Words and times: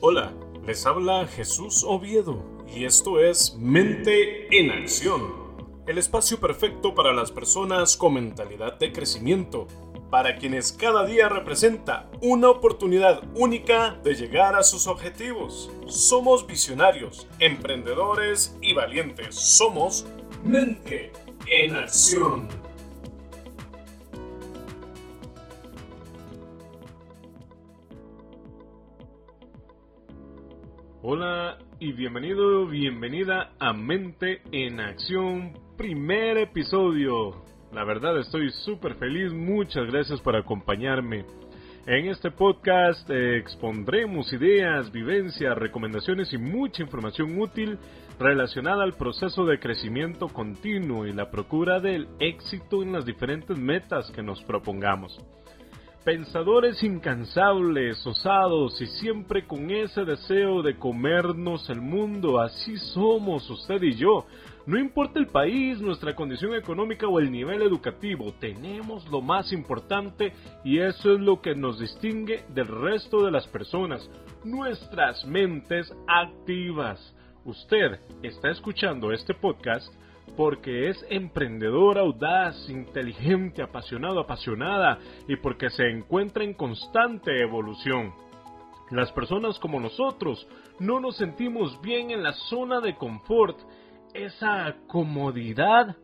Hola, 0.00 0.30
les 0.66 0.84
habla 0.84 1.26
Jesús 1.26 1.82
Oviedo 1.82 2.44
y 2.68 2.84
esto 2.84 3.18
es 3.18 3.56
Mente 3.58 4.46
en 4.54 4.70
Acción, 4.70 5.22
el 5.86 5.96
espacio 5.96 6.38
perfecto 6.38 6.94
para 6.94 7.14
las 7.14 7.32
personas 7.32 7.96
con 7.96 8.12
mentalidad 8.12 8.78
de 8.78 8.92
crecimiento, 8.92 9.66
para 10.10 10.36
quienes 10.36 10.70
cada 10.70 11.06
día 11.06 11.30
representa 11.30 12.10
una 12.20 12.50
oportunidad 12.50 13.22
única 13.34 13.98
de 14.04 14.14
llegar 14.14 14.54
a 14.54 14.64
sus 14.64 14.86
objetivos. 14.86 15.70
Somos 15.86 16.46
visionarios, 16.46 17.26
emprendedores 17.38 18.54
y 18.60 18.74
valientes. 18.74 19.34
Somos 19.34 20.06
Mente 20.44 21.10
en 21.46 21.74
Acción. 21.74 22.65
Hola 31.08 31.58
y 31.78 31.92
bienvenido, 31.92 32.66
bienvenida 32.66 33.52
a 33.60 33.72
Mente 33.72 34.42
en 34.50 34.80
Acción, 34.80 35.52
primer 35.76 36.36
episodio. 36.36 37.44
La 37.72 37.84
verdad 37.84 38.18
estoy 38.18 38.50
súper 38.50 38.96
feliz, 38.96 39.32
muchas 39.32 39.86
gracias 39.86 40.20
por 40.20 40.34
acompañarme. 40.34 41.24
En 41.86 42.08
este 42.08 42.32
podcast 42.32 43.08
eh, 43.08 43.36
expondremos 43.38 44.32
ideas, 44.32 44.90
vivencias, 44.90 45.56
recomendaciones 45.56 46.32
y 46.32 46.38
mucha 46.38 46.82
información 46.82 47.40
útil 47.40 47.78
relacionada 48.18 48.82
al 48.82 48.94
proceso 48.94 49.46
de 49.46 49.60
crecimiento 49.60 50.26
continuo 50.26 51.06
y 51.06 51.12
la 51.12 51.30
procura 51.30 51.78
del 51.78 52.08
éxito 52.18 52.82
en 52.82 52.90
las 52.90 53.06
diferentes 53.06 53.56
metas 53.56 54.10
que 54.10 54.24
nos 54.24 54.42
propongamos. 54.42 55.24
Pensadores 56.06 56.84
incansables, 56.84 58.06
osados 58.06 58.80
y 58.80 58.86
siempre 58.86 59.44
con 59.44 59.72
ese 59.72 60.04
deseo 60.04 60.62
de 60.62 60.78
comernos 60.78 61.68
el 61.68 61.80
mundo, 61.80 62.38
así 62.38 62.76
somos 62.76 63.50
usted 63.50 63.82
y 63.82 63.96
yo. 63.96 64.24
No 64.66 64.78
importa 64.78 65.18
el 65.18 65.26
país, 65.26 65.80
nuestra 65.80 66.14
condición 66.14 66.54
económica 66.54 67.08
o 67.08 67.18
el 67.18 67.32
nivel 67.32 67.60
educativo, 67.60 68.32
tenemos 68.38 69.04
lo 69.08 69.20
más 69.20 69.52
importante 69.52 70.32
y 70.62 70.78
eso 70.78 71.12
es 71.12 71.18
lo 71.18 71.42
que 71.42 71.56
nos 71.56 71.80
distingue 71.80 72.44
del 72.50 72.68
resto 72.68 73.24
de 73.24 73.32
las 73.32 73.48
personas, 73.48 74.08
nuestras 74.44 75.24
mentes 75.24 75.92
activas. 76.06 77.16
Usted 77.44 77.98
está 78.22 78.50
escuchando 78.50 79.10
este 79.10 79.34
podcast 79.34 79.92
porque 80.36 80.88
es 80.88 81.06
emprendedor, 81.08 81.98
audaz, 81.98 82.68
inteligente, 82.68 83.62
apasionado, 83.62 84.20
apasionada 84.20 84.98
y 85.28 85.36
porque 85.36 85.70
se 85.70 85.88
encuentra 85.88 86.44
en 86.44 86.54
constante 86.54 87.40
evolución. 87.40 88.12
Las 88.90 89.10
personas 89.12 89.58
como 89.58 89.80
nosotros 89.80 90.46
no 90.78 91.00
nos 91.00 91.16
sentimos 91.16 91.80
bien 91.80 92.10
en 92.10 92.22
la 92.22 92.32
zona 92.32 92.80
de 92.80 92.96
confort, 92.96 93.58
esa 94.14 94.76
comodidad 94.86 95.96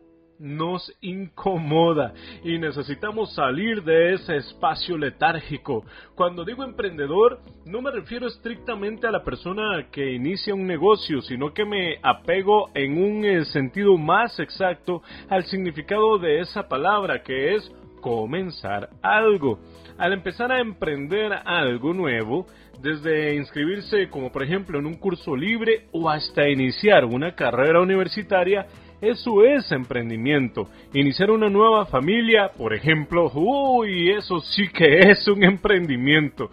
nos 0.43 0.93
incomoda 0.99 2.13
y 2.43 2.57
necesitamos 2.57 3.33
salir 3.33 3.81
de 3.83 4.13
ese 4.13 4.35
espacio 4.35 4.97
letárgico. 4.97 5.85
Cuando 6.15 6.43
digo 6.43 6.65
emprendedor, 6.65 7.39
no 7.65 7.81
me 7.81 7.91
refiero 7.91 8.27
estrictamente 8.27 9.07
a 9.07 9.11
la 9.11 9.23
persona 9.23 9.87
que 9.89 10.11
inicia 10.11 10.53
un 10.53 10.67
negocio, 10.67 11.21
sino 11.21 11.53
que 11.53 11.63
me 11.63 11.97
apego 12.03 12.69
en 12.73 13.01
un 13.01 13.23
eh, 13.23 13.45
sentido 13.45 13.97
más 13.97 14.37
exacto 14.39 15.01
al 15.29 15.45
significado 15.45 16.19
de 16.19 16.41
esa 16.41 16.67
palabra, 16.67 17.23
que 17.23 17.55
es 17.55 17.71
comenzar 18.01 18.89
algo. 19.01 19.59
Al 19.97 20.11
empezar 20.11 20.51
a 20.51 20.59
emprender 20.59 21.31
algo 21.45 21.93
nuevo, 21.93 22.47
desde 22.81 23.35
inscribirse 23.35 24.09
como 24.09 24.29
por 24.29 24.43
ejemplo 24.43 24.77
en 24.77 24.85
un 24.85 24.95
curso 24.95 25.37
libre 25.37 25.85
o 25.93 26.09
hasta 26.09 26.49
iniciar 26.49 27.05
una 27.05 27.33
carrera 27.33 27.79
universitaria, 27.79 28.67
eso 29.03 29.43
es 29.43 29.71
emprendimiento. 29.71 30.69
Iniciar 30.93 31.29
una 31.29 31.49
nueva 31.49 31.85
familia, 31.85 32.51
por 32.57 32.73
ejemplo, 32.73 33.29
uy, 33.33 34.11
eso 34.11 34.39
sí 34.39 34.69
que 34.69 34.99
es 34.99 35.27
un 35.27 35.43
emprendimiento. 35.43 36.49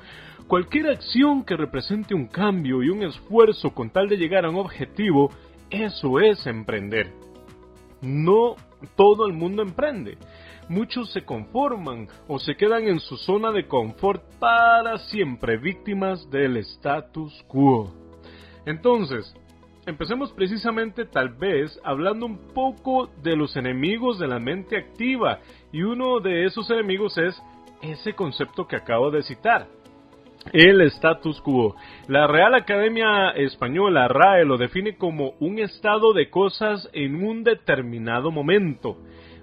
Cualquier 0.48 0.88
acción 0.88 1.44
que 1.44 1.56
represente 1.56 2.12
un 2.12 2.26
cambio 2.26 2.82
y 2.82 2.90
un 2.90 3.04
esfuerzo 3.04 3.70
con 3.70 3.90
tal 3.90 4.08
de 4.08 4.16
llegar 4.16 4.44
a 4.44 4.50
un 4.50 4.56
objetivo, 4.56 5.30
eso 5.70 6.18
es 6.18 6.44
emprender. 6.46 7.12
No 8.02 8.56
todo 8.96 9.26
el 9.26 9.32
mundo 9.32 9.62
emprende. 9.62 10.18
Muchos 10.68 11.12
se 11.12 11.24
conforman 11.24 12.08
o 12.26 12.38
se 12.38 12.56
quedan 12.56 12.88
en 12.88 12.98
su 13.00 13.16
zona 13.16 13.52
de 13.52 13.66
confort 13.66 14.22
para 14.40 14.98
siempre 14.98 15.56
víctimas 15.56 16.28
del 16.30 16.56
status 16.56 17.44
quo. 17.46 17.92
Entonces, 18.66 19.34
Empecemos 19.90 20.30
precisamente 20.30 21.04
tal 21.04 21.30
vez 21.30 21.76
hablando 21.82 22.24
un 22.24 22.38
poco 22.54 23.10
de 23.24 23.34
los 23.34 23.56
enemigos 23.56 24.20
de 24.20 24.28
la 24.28 24.38
mente 24.38 24.76
activa 24.76 25.40
y 25.72 25.82
uno 25.82 26.20
de 26.20 26.44
esos 26.44 26.70
enemigos 26.70 27.18
es 27.18 27.42
ese 27.82 28.12
concepto 28.12 28.68
que 28.68 28.76
acabo 28.76 29.10
de 29.10 29.24
citar. 29.24 29.66
El 30.52 30.80
status 30.82 31.40
quo. 31.40 31.74
La 32.06 32.28
Real 32.28 32.54
Academia 32.54 33.30
Española, 33.30 34.06
RAE, 34.06 34.44
lo 34.44 34.58
define 34.58 34.96
como 34.96 35.32
un 35.40 35.58
estado 35.58 36.12
de 36.12 36.30
cosas 36.30 36.88
en 36.92 37.24
un 37.24 37.42
determinado 37.42 38.30
momento. 38.30 38.96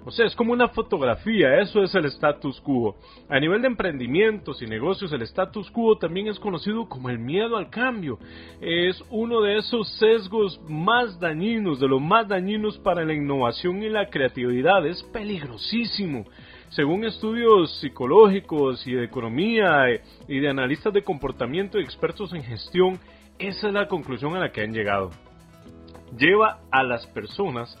O 0.08 0.10
sea, 0.10 0.24
es 0.24 0.34
como 0.34 0.54
una 0.54 0.68
fotografía, 0.68 1.60
eso 1.60 1.82
es 1.82 1.94
el 1.94 2.06
status 2.06 2.58
quo. 2.62 2.96
A 3.28 3.38
nivel 3.38 3.60
de 3.60 3.66
emprendimientos 3.66 4.62
y 4.62 4.66
negocios, 4.66 5.12
el 5.12 5.20
status 5.20 5.70
quo 5.70 5.98
también 5.98 6.28
es 6.28 6.38
conocido 6.38 6.88
como 6.88 7.10
el 7.10 7.18
miedo 7.18 7.58
al 7.58 7.68
cambio. 7.68 8.18
Es 8.58 9.04
uno 9.10 9.42
de 9.42 9.58
esos 9.58 9.86
sesgos 9.98 10.62
más 10.66 11.20
dañinos, 11.20 11.78
de 11.78 11.88
los 11.88 12.00
más 12.00 12.26
dañinos 12.26 12.78
para 12.78 13.04
la 13.04 13.12
innovación 13.12 13.82
y 13.82 13.90
la 13.90 14.08
creatividad. 14.08 14.86
Es 14.86 15.02
peligrosísimo. 15.12 16.24
Según 16.70 17.04
estudios 17.04 17.70
psicológicos 17.78 18.86
y 18.86 18.94
de 18.94 19.04
economía 19.04 19.90
eh, 19.90 20.00
y 20.26 20.38
de 20.38 20.48
analistas 20.48 20.94
de 20.94 21.04
comportamiento 21.04 21.78
y 21.78 21.82
expertos 21.82 22.32
en 22.32 22.44
gestión, 22.44 22.98
esa 23.38 23.68
es 23.68 23.74
la 23.74 23.88
conclusión 23.88 24.34
a 24.36 24.40
la 24.40 24.52
que 24.52 24.62
han 24.62 24.72
llegado. 24.72 25.10
Lleva 26.16 26.60
a 26.70 26.82
las 26.82 27.06
personas 27.08 27.78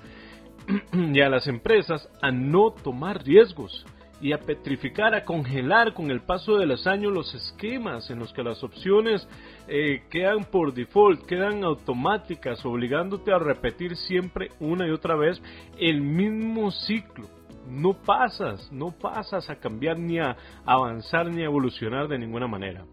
y 0.92 1.20
a 1.20 1.28
las 1.28 1.46
empresas 1.46 2.08
a 2.20 2.30
no 2.30 2.70
tomar 2.70 3.24
riesgos 3.24 3.84
y 4.20 4.32
a 4.32 4.38
petrificar, 4.38 5.14
a 5.14 5.24
congelar 5.24 5.94
con 5.94 6.10
el 6.10 6.20
paso 6.20 6.56
de 6.56 6.66
los 6.66 6.86
años 6.86 7.12
los 7.12 7.32
esquemas 7.34 8.10
en 8.10 8.18
los 8.18 8.32
que 8.32 8.42
las 8.42 8.62
opciones 8.64 9.26
eh, 9.68 10.02
quedan 10.10 10.44
por 10.44 10.74
default, 10.74 11.24
quedan 11.26 11.62
automáticas, 11.62 12.64
obligándote 12.64 13.32
a 13.32 13.38
repetir 13.38 13.96
siempre 13.96 14.50
una 14.58 14.86
y 14.86 14.90
otra 14.90 15.14
vez 15.14 15.40
el 15.78 16.00
mismo 16.00 16.70
ciclo. 16.70 17.28
No 17.68 17.92
pasas, 17.92 18.72
no 18.72 18.90
pasas 18.90 19.48
a 19.50 19.56
cambiar 19.56 19.98
ni 19.98 20.18
a 20.18 20.36
avanzar 20.64 21.26
ni 21.26 21.42
a 21.42 21.46
evolucionar 21.46 22.08
de 22.08 22.18
ninguna 22.18 22.48
manera. 22.48 22.84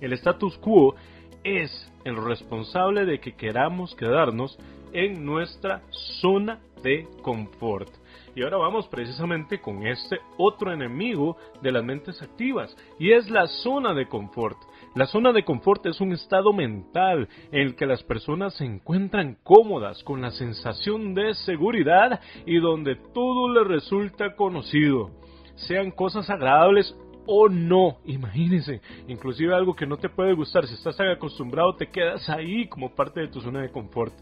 El 0.00 0.12
status 0.12 0.58
quo 0.58 0.96
es 1.44 1.70
el 2.04 2.16
responsable 2.16 3.06
de 3.06 3.20
que 3.20 3.36
queramos 3.36 3.94
quedarnos 3.94 4.58
en 4.92 5.24
nuestra 5.24 5.82
zona 6.20 6.58
de 6.82 7.08
confort. 7.22 7.90
Y 8.34 8.42
ahora 8.42 8.58
vamos 8.58 8.86
precisamente 8.88 9.60
con 9.60 9.86
este 9.86 10.18
otro 10.36 10.72
enemigo 10.72 11.36
de 11.62 11.72
las 11.72 11.84
mentes 11.84 12.20
activas, 12.20 12.76
y 12.98 13.12
es 13.12 13.30
la 13.30 13.46
zona 13.46 13.94
de 13.94 14.08
confort. 14.08 14.58
La 14.94 15.06
zona 15.06 15.32
de 15.32 15.44
confort 15.44 15.84
es 15.86 16.00
un 16.00 16.12
estado 16.12 16.52
mental 16.52 17.28
en 17.50 17.60
el 17.60 17.76
que 17.76 17.86
las 17.86 18.02
personas 18.02 18.54
se 18.54 18.64
encuentran 18.64 19.36
cómodas 19.42 20.02
con 20.04 20.20
la 20.20 20.30
sensación 20.30 21.14
de 21.14 21.34
seguridad 21.34 22.20
y 22.44 22.58
donde 22.58 22.96
todo 23.14 23.48
les 23.48 23.66
resulta 23.66 24.34
conocido, 24.36 25.10
sean 25.56 25.90
cosas 25.90 26.28
agradables 26.30 26.94
o 27.26 27.48
no. 27.48 27.98
Imagínense, 28.04 28.80
inclusive 29.08 29.54
algo 29.54 29.74
que 29.74 29.86
no 29.86 29.96
te 29.96 30.08
puede 30.08 30.32
gustar, 30.32 30.66
si 30.66 30.74
estás 30.74 30.98
acostumbrado 31.00 31.74
te 31.74 31.88
quedas 31.88 32.28
ahí 32.28 32.68
como 32.68 32.94
parte 32.94 33.20
de 33.20 33.28
tu 33.28 33.40
zona 33.40 33.62
de 33.62 33.70
confort. 33.70 34.14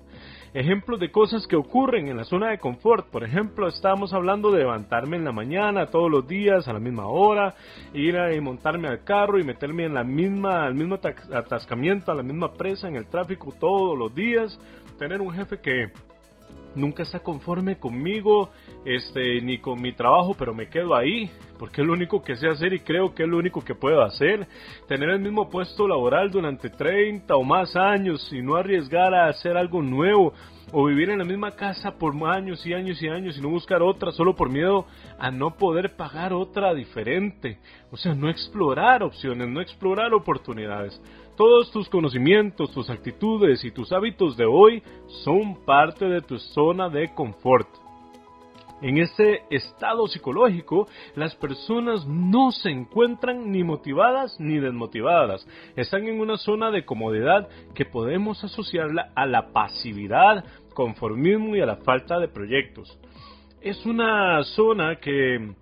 Ejemplos 0.54 1.00
de 1.00 1.10
cosas 1.10 1.48
que 1.48 1.56
ocurren 1.56 2.06
en 2.06 2.16
la 2.16 2.22
zona 2.22 2.50
de 2.50 2.58
confort. 2.58 3.08
Por 3.08 3.24
ejemplo, 3.24 3.66
estamos 3.66 4.12
hablando 4.12 4.52
de 4.52 4.60
levantarme 4.60 5.16
en 5.16 5.24
la 5.24 5.32
mañana 5.32 5.86
todos 5.86 6.08
los 6.08 6.28
días 6.28 6.68
a 6.68 6.72
la 6.72 6.78
misma 6.78 7.08
hora, 7.08 7.56
ir 7.92 8.16
a 8.16 8.30
montarme 8.40 8.86
al 8.86 9.02
carro 9.02 9.40
y 9.40 9.42
meterme 9.42 9.84
en 9.84 9.94
la 9.94 10.04
misma, 10.04 10.64
al 10.64 10.76
mismo 10.76 10.94
atascamiento, 10.94 12.12
a 12.12 12.14
la 12.14 12.22
misma 12.22 12.52
presa 12.52 12.86
en 12.86 12.94
el 12.94 13.06
tráfico 13.06 13.52
todos 13.58 13.98
los 13.98 14.14
días, 14.14 14.56
tener 14.96 15.20
un 15.20 15.32
jefe 15.34 15.58
que 15.58 15.90
nunca 16.75 17.03
está 17.03 17.21
conforme 17.21 17.79
conmigo, 17.79 18.50
este, 18.85 19.41
ni 19.41 19.59
con 19.59 19.81
mi 19.81 19.93
trabajo, 19.93 20.35
pero 20.38 20.55
me 20.55 20.69
quedo 20.69 20.94
ahí, 20.94 21.31
porque 21.59 21.81
es 21.81 21.87
lo 21.87 21.93
único 21.93 22.23
que 22.23 22.37
sé 22.37 22.49
hacer 22.49 22.73
y 22.73 22.81
creo 22.81 23.15
que 23.15 23.23
es 23.25 23.29
lo 23.29 23.38
único 23.38 23.65
que 23.65 23.75
puedo 23.75 24.03
hacer. 24.03 24.47
Tener 24.88 25.11
el 25.11 25.21
mismo 25.21 25.49
puesto 25.49 25.87
laboral 25.87 26.31
durante 26.31 26.71
30 26.71 27.35
o 27.37 27.43
más 27.43 27.75
años 27.76 28.29
y 28.32 28.43
no 28.43 28.56
arriesgar 28.56 29.15
a 29.15 29.29
hacer 29.29 29.56
algo 29.56 29.82
nuevo 29.82 30.32
o 30.73 30.87
vivir 30.87 31.11
en 31.11 31.19
la 31.19 31.25
misma 31.25 31.53
casa 31.53 31.93
por 31.93 32.15
años 32.26 32.67
y 32.67 32.73
años 32.73 33.00
y 33.00 33.09
años 33.09 33.37
y 33.38 33.41
no 33.41 33.49
buscar 33.49 33.82
otra 33.82 34.11
solo 34.12 34.35
por 34.35 34.50
miedo 34.50 34.87
a 35.19 35.31
no 35.31 35.56
poder 35.56 35.94
pagar 35.94 36.32
otra 36.32 36.75
diferente. 36.75 37.59
O 37.91 37.97
sea, 37.97 38.15
no 38.15 38.29
explorar 38.29 39.03
opciones, 39.03 39.49
no 39.49 39.61
explorar 39.61 40.12
oportunidades. 40.12 41.00
Todos 41.36 41.72
tus 41.72 41.88
conocimientos, 41.88 42.70
tus 42.70 42.88
actitudes 42.88 43.64
y 43.64 43.72
tus 43.72 43.90
hábitos 43.90 44.36
de 44.36 44.44
hoy 44.44 44.81
son 45.25 45.64
parte 45.64 46.04
de 46.04 46.20
tu 46.20 46.38
zona 46.38 46.88
de 46.88 47.12
confort. 47.12 47.66
En 48.81 48.98
este 48.98 49.42
estado 49.50 50.06
psicológico, 50.06 50.86
las 51.16 51.34
personas 51.34 52.06
no 52.06 52.52
se 52.52 52.70
encuentran 52.70 53.50
ni 53.50 53.64
motivadas 53.64 54.38
ni 54.38 54.60
desmotivadas. 54.60 55.44
Están 55.75 56.06
en 56.06 56.20
una 56.20 56.36
zona 56.36 56.70
de 56.70 56.84
comodidad 56.84 57.48
que 57.75 57.84
podemos 57.84 58.44
asociarla 58.44 59.10
a 59.16 59.26
la 59.26 59.52
pasividad, 59.52 60.44
conformismo 60.72 61.56
y 61.56 61.60
a 61.60 61.66
la 61.66 61.76
falta 61.76 62.20
de 62.20 62.28
proyectos. 62.28 62.96
Es 63.60 63.84
una 63.87 64.44
zona 64.44 64.96
que 65.00 65.54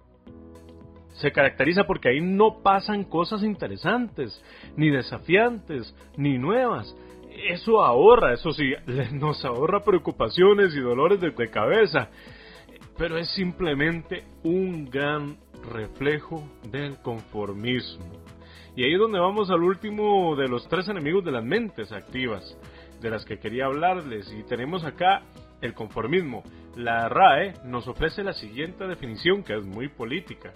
se 1.14 1.32
caracteriza 1.32 1.85
porque 1.85 2.09
ahí 2.09 2.20
no 2.20 2.62
pasan 2.62 3.05
cosas 3.05 3.43
interesantes, 3.43 4.43
ni 4.76 4.91
desafiantes, 4.91 5.94
ni 6.17 6.38
nuevas. 6.38 6.94
Eso 7.49 7.82
ahorra, 7.82 8.35
eso 8.35 8.53
sí, 8.53 8.73
nos 9.12 9.44
ahorra 9.44 9.85
preocupaciones 9.85 10.75
y 10.75 10.81
dolores 10.81 11.20
de, 11.20 11.50
cabeza, 11.50 12.09
pero 12.97 13.17
es 13.17 13.29
simplemente 13.31 14.25
un 14.43 14.88
gran 14.91 15.37
reflejo 15.73 16.49
del 16.70 16.99
conformismo. 16.99 18.23
Y 18.75 18.85
ahí 18.85 18.94
es 18.94 18.99
donde 18.99 19.19
vamos 19.19 19.50
al 19.50 19.62
último 19.62 20.35
de 20.35 20.49
los 20.49 20.67
tres 20.69 20.88
enemigos 20.88 21.25
de 21.25 21.32
las 21.32 21.44
mentes 21.44 21.93
activas, 21.93 22.56
de 23.00 23.11
las 23.11 23.25
que 23.25 23.38
quería 23.38 23.67
hablarles. 23.67 24.32
Y 24.32 24.44
tenemos 24.44 24.82
acá 24.85 25.23
el 25.61 25.75
conformismo. 25.75 26.43
La 26.76 27.06
RAE 27.09 27.53
nos 27.64 27.87
ofrece 27.87 28.25
la 28.25 28.32
siguiente 28.32 28.87
definición 28.87 29.43
que 29.43 29.56
es 29.56 29.64
muy 29.64 29.88
política. 29.88 30.53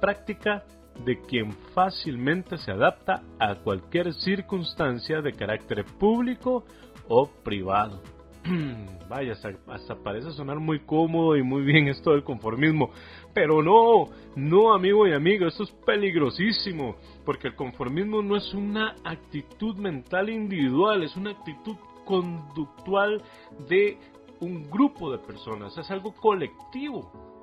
Práctica 0.00 0.64
de 1.04 1.20
quien 1.20 1.52
fácilmente 1.74 2.58
se 2.58 2.72
adapta 2.72 3.22
a 3.38 3.54
cualquier 3.56 4.12
circunstancia 4.14 5.20
de 5.20 5.32
carácter 5.32 5.84
público 5.98 6.64
o 7.08 7.26
privado. 7.26 8.02
Vaya, 9.08 9.34
hasta, 9.68 9.94
parece 9.96 10.30
sonar 10.32 10.58
muy 10.58 10.80
cómodo 10.80 11.36
y 11.36 11.42
muy 11.42 11.62
bien 11.62 11.88
esto 11.88 12.12
del 12.12 12.24
conformismo. 12.24 12.90
Pero 13.34 13.62
no, 13.62 14.08
no 14.36 14.74
amigo 14.74 15.06
y 15.06 15.12
amigo, 15.12 15.46
esto 15.46 15.64
es 15.64 15.70
peligrosísimo. 15.86 16.96
Porque 17.24 17.48
el 17.48 17.54
conformismo 17.54 18.22
no 18.22 18.36
es 18.36 18.52
una 18.54 18.96
actitud 19.04 19.76
mental 19.76 20.28
individual, 20.28 21.02
es 21.02 21.16
una 21.16 21.30
actitud 21.30 21.76
conductual 22.04 23.22
de 23.68 23.98
un 24.40 24.70
grupo 24.70 25.10
de 25.10 25.18
personas, 25.18 25.76
es 25.76 25.90
algo 25.90 26.14
colectivo. 26.14 27.37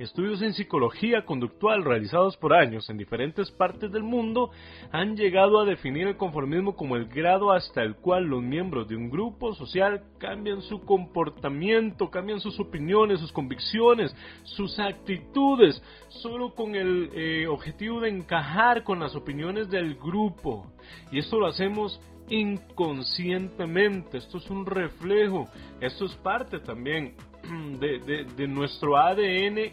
Estudios 0.00 0.40
en 0.40 0.54
psicología 0.54 1.26
conductual 1.26 1.84
realizados 1.84 2.34
por 2.38 2.54
años 2.54 2.88
en 2.88 2.96
diferentes 2.96 3.50
partes 3.50 3.92
del 3.92 4.02
mundo 4.02 4.50
han 4.92 5.14
llegado 5.14 5.60
a 5.60 5.66
definir 5.66 6.06
el 6.06 6.16
conformismo 6.16 6.74
como 6.74 6.96
el 6.96 7.04
grado 7.04 7.52
hasta 7.52 7.82
el 7.82 7.96
cual 7.96 8.24
los 8.24 8.42
miembros 8.42 8.88
de 8.88 8.96
un 8.96 9.10
grupo 9.10 9.52
social 9.52 10.04
cambian 10.16 10.62
su 10.62 10.86
comportamiento, 10.86 12.10
cambian 12.10 12.40
sus 12.40 12.58
opiniones, 12.58 13.20
sus 13.20 13.30
convicciones, 13.30 14.16
sus 14.42 14.78
actitudes, 14.78 15.82
solo 16.08 16.54
con 16.54 16.74
el 16.76 17.10
eh, 17.12 17.46
objetivo 17.46 18.00
de 18.00 18.08
encajar 18.08 18.84
con 18.84 19.00
las 19.00 19.14
opiniones 19.14 19.68
del 19.68 19.96
grupo. 19.96 20.72
Y 21.12 21.18
esto 21.18 21.38
lo 21.38 21.46
hacemos 21.46 22.00
inconscientemente, 22.30 24.18
esto 24.18 24.38
es 24.38 24.48
un 24.48 24.64
reflejo, 24.64 25.48
esto 25.80 26.06
es 26.06 26.14
parte 26.16 26.60
también 26.60 27.14
de, 27.80 28.48
nuestro 28.48 28.96
ADN 28.96 29.72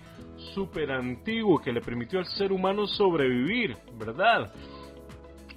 super 0.53 0.91
antiguo 0.91 1.59
que 1.59 1.71
le 1.71 1.81
permitió 1.81 2.19
al 2.19 2.25
ser 2.25 2.51
humano 2.51 2.87
sobrevivir, 2.87 3.77
¿verdad? 3.97 4.51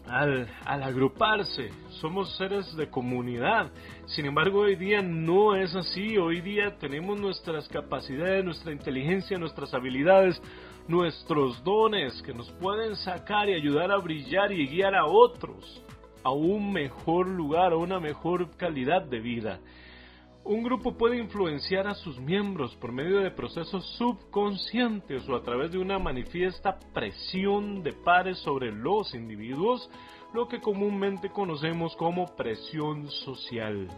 Al, 0.07 0.49
al, 0.65 0.83
agruparse, 0.83 1.71
somos 2.01 2.37
seres 2.37 2.75
de 2.77 2.89
comunidad. 2.91 3.71
Sin 4.07 4.27
embargo, 4.27 4.61
hoy 4.61 4.75
día 4.75 5.03
no 5.03 5.55
es 5.55 5.75
así. 5.77 6.19
Hoy 6.19 6.41
día 6.41 6.77
tenemos 6.79 7.21
nuestras 7.21 7.69
capacidades, 7.69 8.45
nuestra 8.45 8.73
inteligencia, 8.73 9.39
nuestras 9.39 9.73
habilidades, 9.73 10.43
nuestros 10.89 11.63
dones 11.63 12.21
que 12.23 12.35
nos 12.35 12.51
pueden 12.53 12.97
sacar 12.97 13.49
y 13.49 13.55
ayudar 13.55 13.93
a 13.93 13.99
brillar 13.99 14.51
y 14.51 14.67
guiar 14.67 14.97
a 14.97 15.07
otros 15.07 15.81
a 16.23 16.31
un 16.31 16.73
mejor 16.73 17.29
lugar, 17.29 17.73
a 17.73 17.77
una 17.77 18.01
mejor 18.01 18.57
calidad 18.57 19.03
de 19.03 19.21
vida. 19.21 19.61
Un 20.43 20.63
grupo 20.63 20.97
puede 20.97 21.19
influenciar 21.19 21.87
a 21.87 21.95
sus 21.95 22.19
miembros 22.19 22.75
por 22.77 22.93
medio 22.93 23.21
de 23.21 23.31
procesos 23.31 23.85
subconscientes 23.99 25.29
o 25.29 25.37
a 25.37 25.43
través 25.43 25.71
de 25.71 25.79
una 25.79 25.99
manifiesta 25.99 26.79
presión 26.95 27.83
de 27.83 27.93
pares 27.93 28.39
sobre 28.39 28.73
los 28.73 29.15
individuos, 29.15 29.91
lo 30.33 30.49
que 30.49 30.61
comúnmente 30.61 31.31
conocemos 31.31 31.95
como 31.97 32.35
presión 32.37 33.09
social. 33.11 33.89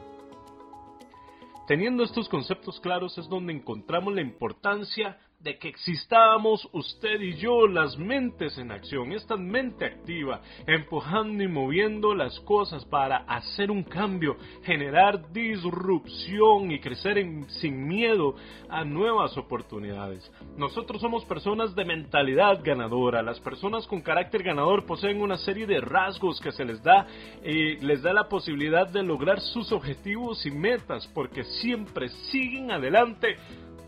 Teniendo 1.68 2.02
estos 2.02 2.28
conceptos 2.28 2.80
claros 2.80 3.16
es 3.18 3.28
donde 3.28 3.52
encontramos 3.52 4.12
la 4.12 4.20
importancia 4.20 5.18
de 5.42 5.58
que 5.58 5.68
existamos 5.68 6.68
usted 6.72 7.20
y 7.20 7.34
yo, 7.34 7.66
las 7.66 7.98
mentes 7.98 8.56
en 8.58 8.70
acción, 8.70 9.12
esta 9.12 9.36
mente 9.36 9.84
activa, 9.84 10.40
empujando 10.66 11.42
y 11.42 11.48
moviendo 11.48 12.14
las 12.14 12.38
cosas 12.40 12.84
para 12.84 13.18
hacer 13.18 13.70
un 13.70 13.82
cambio, 13.82 14.36
generar 14.62 15.32
disrupción 15.32 16.70
y 16.70 16.78
crecer 16.80 17.26
sin 17.60 17.88
miedo 17.88 18.36
a 18.68 18.84
nuevas 18.84 19.36
oportunidades. 19.36 20.30
Nosotros 20.56 21.00
somos 21.00 21.24
personas 21.24 21.74
de 21.74 21.84
mentalidad 21.84 22.60
ganadora. 22.62 23.22
Las 23.22 23.40
personas 23.40 23.86
con 23.86 24.00
carácter 24.00 24.42
ganador 24.42 24.86
poseen 24.86 25.20
una 25.20 25.36
serie 25.38 25.66
de 25.66 25.80
rasgos 25.80 26.40
que 26.40 26.52
se 26.52 26.64
les 26.64 26.82
da 26.82 27.06
y 27.44 27.76
les 27.78 28.02
da 28.02 28.12
la 28.12 28.28
posibilidad 28.28 28.88
de 28.88 29.02
lograr 29.02 29.40
sus 29.40 29.72
objetivos 29.72 30.46
y 30.46 30.50
metas 30.50 31.06
porque 31.08 31.44
siempre 31.44 32.08
siguen 32.30 32.70
adelante 32.70 33.36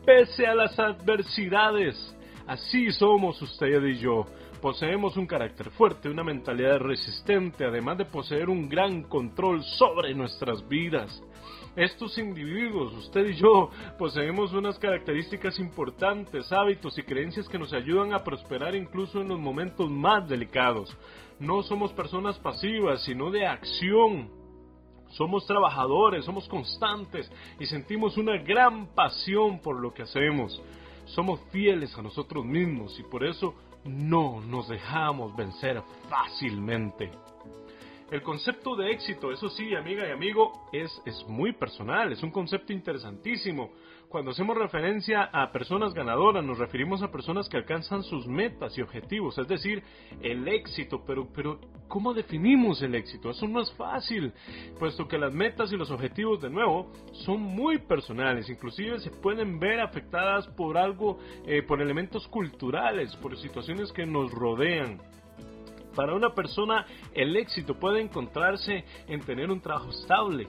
pese 0.05 0.47
a 0.47 0.55
las 0.55 0.79
adversidades. 0.79 1.97
Así 2.47 2.91
somos 2.93 3.41
usted 3.41 3.83
y 3.85 3.99
yo. 3.99 4.27
Poseemos 4.61 5.17
un 5.17 5.27
carácter 5.27 5.71
fuerte, 5.71 6.09
una 6.09 6.25
mentalidad 6.25 6.79
resistente, 6.79 7.65
además 7.65 7.99
de 7.99 8.07
poseer 8.07 8.49
un 8.49 8.69
gran 8.69 9.03
control 9.03 9.63
sobre 9.63 10.15
nuestras 10.15 10.67
vidas. 10.67 11.23
Estos 11.77 12.17
individuos, 12.19 12.95
usted 12.95 13.27
y 13.27 13.35
yo, 13.35 13.69
poseemos 13.99 14.53
unas 14.53 14.79
características 14.79 15.59
importantes, 15.59 16.51
hábitos 16.53 16.97
y 16.97 17.03
creencias 17.03 17.49
que 17.49 17.59
nos 17.59 17.73
ayudan 17.73 18.15
a 18.15 18.23
prosperar 18.23 18.75
incluso 18.75 19.21
en 19.21 19.29
los 19.29 19.41
momentos 19.41 19.91
más 19.91 20.29
delicados. 20.29 20.97
No 21.41 21.63
somos 21.63 21.93
personas 21.93 22.39
pasivas, 22.39 23.03
sino 23.03 23.31
de 23.31 23.47
acción 23.47 24.44
somos 25.17 25.47
trabajadores, 25.47 26.25
somos 26.25 26.49
constantes 26.49 27.31
y 27.59 27.67
sentimos 27.67 28.17
una 28.17 28.37
gran 28.39 28.87
pasión 28.95 29.61
por 29.61 29.81
lo 29.81 29.93
que 29.93 30.03
hacemos. 30.03 30.61
Somos 31.07 31.41
fieles 31.51 31.97
a 31.97 32.03
nosotros 32.03 32.45
mismos 32.45 32.99
y 32.99 33.03
por 33.03 33.25
eso 33.25 33.55
no 33.85 34.41
nos 34.41 34.69
dejamos 34.69 35.35
vencer 35.37 35.83
fácilmente. 36.09 37.11
El 38.15 38.23
concepto 38.23 38.77
de 38.77 38.93
éxito, 38.93 39.33
eso 39.33 39.49
sí, 39.49 39.75
amiga 39.75 40.07
y 40.07 40.13
amigo, 40.13 40.69
es, 40.71 41.03
es 41.05 41.27
muy 41.27 41.53
personal, 41.53 42.13
es 42.13 42.23
un 42.23 42.31
concepto 42.31 42.73
interesantísimo. 42.73 43.73
Cuando 44.09 44.31
hacemos 44.31 44.57
referencia 44.57 45.25
a 45.33 45.51
personas 45.51 45.93
ganadoras, 45.95 46.45
nos 46.45 46.59
referimos 46.59 47.03
a 47.03 47.11
personas 47.11 47.49
que 47.49 47.57
alcanzan 47.57 48.05
sus 48.05 48.29
metas 48.29 48.79
y 48.79 48.83
objetivos, 48.83 49.37
es 49.37 49.49
decir, 49.49 49.83
el 50.23 50.47
éxito. 50.47 51.03
Pero, 51.05 51.27
pero, 51.35 51.59
¿cómo 51.89 52.15
definimos 52.15 52.81
el 52.83 52.95
éxito? 52.95 53.31
Eso 53.31 53.49
no 53.49 53.61
es 53.61 53.73
fácil, 53.73 54.33
puesto 54.79 55.09
que 55.09 55.19
las 55.19 55.35
metas 55.35 55.73
y 55.73 55.77
los 55.77 55.91
objetivos, 55.91 56.41
de 56.41 56.51
nuevo, 56.51 56.93
son 57.25 57.41
muy 57.41 57.79
personales. 57.79 58.49
Inclusive 58.49 59.01
se 59.01 59.11
pueden 59.11 59.59
ver 59.59 59.81
afectadas 59.81 60.47
por 60.57 60.79
algo, 60.79 61.19
eh, 61.49 61.63
por 61.63 61.83
elementos 61.83 62.29
culturales, 62.29 63.17
por 63.17 63.37
situaciones 63.37 63.91
que 63.91 64.07
nos 64.07 64.31
rodean. 64.31 65.01
Para 65.95 66.15
una 66.15 66.35
persona 66.35 66.87
el 67.13 67.37
éxito 67.37 67.75
puede 67.75 68.01
encontrarse 68.01 68.85
en 69.07 69.21
tener 69.21 69.51
un 69.51 69.61
trabajo 69.61 69.91
estable, 69.91 70.49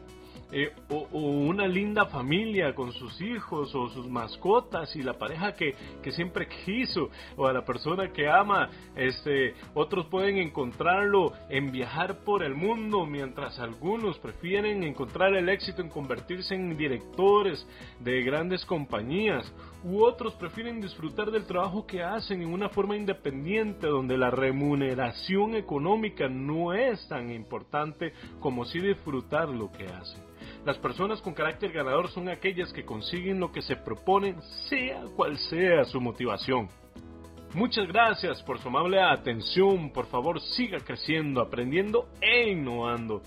eh, 0.51 0.71
o, 0.89 1.07
una 1.19 1.67
linda 1.67 2.05
familia 2.05 2.75
con 2.75 2.91
sus 2.91 3.19
hijos 3.21 3.73
o 3.73 3.89
sus 3.89 4.07
mascotas 4.07 4.95
y 4.95 5.01
la 5.01 5.13
pareja 5.13 5.53
que, 5.55 5.75
que, 6.03 6.11
siempre 6.11 6.47
quiso 6.47 7.09
o 7.35 7.47
a 7.47 7.53
la 7.53 7.65
persona 7.65 8.11
que 8.11 8.29
ama. 8.29 8.69
Este, 8.95 9.55
otros 9.73 10.05
pueden 10.07 10.37
encontrarlo 10.37 11.33
en 11.49 11.71
viajar 11.71 12.23
por 12.23 12.43
el 12.43 12.55
mundo, 12.55 13.05
mientras 13.05 13.59
algunos 13.59 14.17
prefieren 14.19 14.83
encontrar 14.83 15.33
el 15.35 15.49
éxito 15.49 15.81
en 15.81 15.89
convertirse 15.89 16.55
en 16.55 16.77
directores 16.77 17.67
de 17.99 18.21
grandes 18.21 18.65
compañías 18.65 19.51
u 19.85 20.03
otros 20.03 20.33
prefieren 20.33 20.81
disfrutar 20.81 21.29
del 21.29 21.45
trabajo 21.45 21.85
que 21.85 22.01
hacen 22.01 22.41
en 22.41 22.51
una 22.51 22.69
forma 22.69 22.95
independiente 22.95 23.85
donde 23.85 24.17
la 24.17 24.31
remuneración 24.31 25.55
económica 25.55 26.27
no 26.27 26.73
es 26.73 27.07
tan 27.07 27.29
importante 27.29 28.11
como 28.39 28.65
si 28.65 28.79
disfrutar 28.79 29.47
lo 29.49 29.71
que 29.71 29.85
hacen. 29.85 30.23
Las 30.65 30.77
personas 30.77 31.21
con 31.21 31.33
carácter 31.33 31.71
ganador 31.71 32.09
son 32.09 32.29
aquellas 32.29 32.73
que 32.73 32.85
consiguen 32.85 33.39
lo 33.39 33.51
que 33.51 33.61
se 33.61 33.75
proponen, 33.75 34.41
sea 34.69 35.03
cual 35.15 35.37
sea 35.37 35.85
su 35.85 36.01
motivación. 36.01 36.69
Muchas 37.53 37.87
gracias 37.87 38.43
por 38.43 38.59
su 38.59 38.67
amable 38.67 38.99
atención. 38.99 39.91
Por 39.91 40.07
favor, 40.07 40.41
siga 40.41 40.79
creciendo, 40.79 41.39
aprendiendo 41.39 42.09
e 42.19 42.49
innovando. 42.49 43.21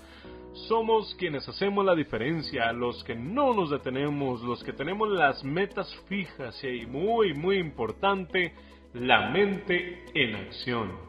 Somos 0.67 1.15
quienes 1.15 1.47
hacemos 1.49 1.83
la 1.83 1.95
diferencia, 1.95 2.71
los 2.71 3.03
que 3.03 3.15
no 3.15 3.53
nos 3.53 3.71
detenemos, 3.71 4.41
los 4.41 4.63
que 4.63 4.73
tenemos 4.73 5.09
las 5.09 5.43
metas 5.43 5.91
fijas 6.07 6.63
y 6.63 6.85
muy, 6.85 7.33
muy 7.33 7.57
importante, 7.57 8.53
la 8.93 9.29
mente 9.29 10.05
en 10.13 10.35
acción. 10.35 11.08